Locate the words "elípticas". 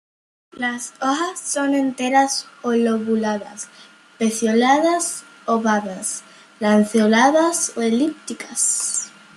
7.83-9.11